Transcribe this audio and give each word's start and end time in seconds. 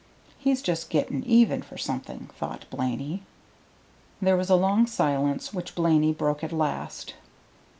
"He's 0.39 0.63
just 0.63 0.89
getting 0.89 1.21
even 1.25 1.61
for 1.61 1.77
something," 1.77 2.27
thought 2.35 2.65
Blaney. 2.71 3.21
There 4.19 4.35
was 4.35 4.49
a 4.49 4.55
long 4.55 4.87
silence, 4.87 5.53
which 5.53 5.75
Blaney 5.75 6.11
broke 6.11 6.43
at 6.43 6.51
last. 6.51 7.13